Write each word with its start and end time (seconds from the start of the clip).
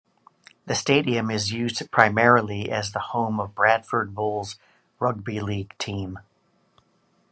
The 0.65 0.73
stadium 0.73 1.29
is 1.29 1.51
used 1.51 1.91
primarily 1.91 2.71
as 2.71 2.91
the 2.91 2.97
home 2.97 3.39
of 3.39 3.53
Bradford 3.53 4.15
Bulls 4.15 4.57
Rugby 4.99 5.39
League 5.41 5.77
team. 5.77 6.17